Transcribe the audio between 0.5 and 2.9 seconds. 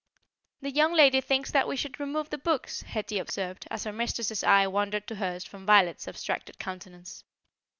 "The young lady thinks that we should remove the books,"